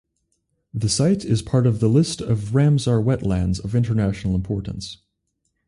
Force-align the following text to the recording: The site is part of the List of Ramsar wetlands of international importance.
The 0.73 0.89
site 0.89 1.23
is 1.23 1.43
part 1.43 1.67
of 1.67 1.79
the 1.79 1.87
List 1.87 2.21
of 2.21 2.55
Ramsar 2.55 3.03
wetlands 3.03 3.63
of 3.63 3.75
international 3.75 4.33
importance. 4.33 4.97